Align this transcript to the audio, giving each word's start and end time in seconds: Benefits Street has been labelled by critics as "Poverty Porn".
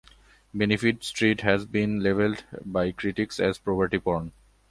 Benefits 0.51 1.09
Street 1.09 1.41
has 1.41 1.67
been 1.67 1.99
labelled 2.01 2.43
by 2.65 2.91
critics 2.91 3.39
as 3.39 3.59
"Poverty 3.59 3.99
Porn". 3.99 4.31